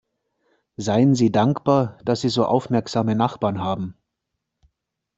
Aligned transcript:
Seien 0.77 1.13
Sie 1.13 1.31
dankbar, 1.31 1.99
dass 2.03 2.21
Sie 2.21 2.29
so 2.29 2.43
aufmerksame 2.47 3.13
Nachbarn 3.13 3.59
haben! 3.63 3.99